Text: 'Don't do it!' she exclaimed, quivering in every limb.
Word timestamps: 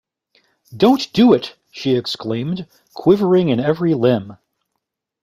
'Don't 0.75 1.13
do 1.13 1.31
it!' 1.31 1.55
she 1.69 1.95
exclaimed, 1.95 2.65
quivering 2.95 3.49
in 3.49 3.59
every 3.59 3.93
limb. 3.93 4.35